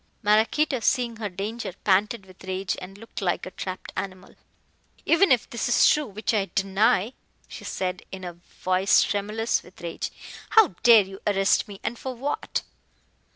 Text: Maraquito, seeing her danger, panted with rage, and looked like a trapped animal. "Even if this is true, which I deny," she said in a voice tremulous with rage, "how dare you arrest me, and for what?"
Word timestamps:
Maraquito, 0.23 0.79
seeing 0.79 1.17
her 1.17 1.29
danger, 1.29 1.73
panted 1.83 2.25
with 2.25 2.43
rage, 2.45 2.75
and 2.81 2.97
looked 2.97 3.21
like 3.21 3.45
a 3.45 3.51
trapped 3.51 3.93
animal. 3.95 4.33
"Even 5.05 5.31
if 5.31 5.47
this 5.51 5.69
is 5.69 5.87
true, 5.87 6.07
which 6.07 6.33
I 6.33 6.49
deny," 6.55 7.13
she 7.47 7.65
said 7.65 8.01
in 8.11 8.23
a 8.23 8.33
voice 8.33 9.03
tremulous 9.03 9.61
with 9.61 9.79
rage, 9.79 10.09
"how 10.57 10.69
dare 10.81 11.03
you 11.03 11.19
arrest 11.27 11.67
me, 11.67 11.79
and 11.83 11.99
for 11.99 12.15
what?" 12.15 12.63